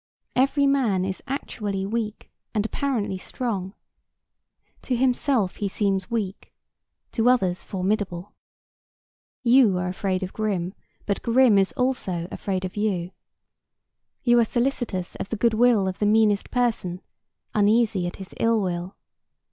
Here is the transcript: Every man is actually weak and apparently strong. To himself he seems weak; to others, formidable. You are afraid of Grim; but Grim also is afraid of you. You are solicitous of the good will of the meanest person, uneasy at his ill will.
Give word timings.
Every 0.35 0.65
man 0.65 1.05
is 1.05 1.21
actually 1.27 1.85
weak 1.85 2.31
and 2.55 2.65
apparently 2.65 3.19
strong. 3.19 3.75
To 4.81 4.95
himself 4.95 5.57
he 5.57 5.67
seems 5.67 6.09
weak; 6.09 6.51
to 7.11 7.29
others, 7.29 7.61
formidable. 7.61 8.33
You 9.43 9.77
are 9.77 9.87
afraid 9.87 10.23
of 10.23 10.33
Grim; 10.33 10.73
but 11.05 11.21
Grim 11.21 11.59
also 11.77 12.13
is 12.21 12.27
afraid 12.31 12.65
of 12.65 12.75
you. 12.75 13.11
You 14.23 14.39
are 14.39 14.43
solicitous 14.45 15.15
of 15.17 15.29
the 15.29 15.37
good 15.37 15.53
will 15.53 15.87
of 15.87 15.99
the 15.99 16.07
meanest 16.07 16.49
person, 16.49 17.01
uneasy 17.53 18.07
at 18.07 18.15
his 18.15 18.33
ill 18.39 18.59
will. 18.59 18.95